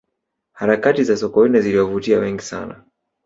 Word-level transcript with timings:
harakati 0.53 1.03
za 1.03 1.17
sokoine 1.17 1.61
ziliwavutia 1.61 2.19
wengi 2.19 2.41
sana 2.41 2.83